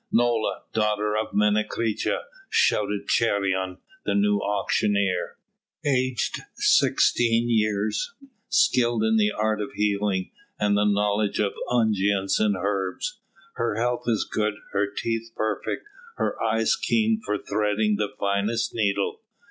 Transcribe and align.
"Nola, 0.11 0.63
daughter 0.73 1.15
of 1.15 1.31
Menecreta," 1.31 2.23
shouted 2.49 3.07
Cheiron, 3.07 3.77
the 4.03 4.15
new 4.15 4.39
auctioneer, 4.39 5.37
"aged 5.85 6.41
sixteen 6.55 7.51
years, 7.51 8.11
skilled 8.49 9.03
in 9.03 9.17
the 9.17 9.31
art 9.31 9.61
of 9.61 9.73
healing, 9.73 10.31
and 10.59 10.75
the 10.75 10.85
knowledge 10.91 11.39
of 11.39 11.53
unguents 11.69 12.39
and 12.39 12.55
herbs. 12.57 13.19
Her 13.57 13.75
health 13.75 14.05
is 14.07 14.25
good, 14.25 14.55
her 14.71 14.91
teeth 14.91 15.29
perfect, 15.35 15.83
and 15.85 16.17
her 16.17 16.43
eyes 16.43 16.75
keen 16.75 17.21
for 17.23 17.37
threading 17.37 17.97
the 17.97 18.09
finest 18.19 18.73
needle. 18.73 19.21